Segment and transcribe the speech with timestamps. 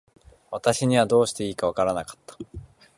[0.49, 2.35] 私にはどうしていいか分らなかった。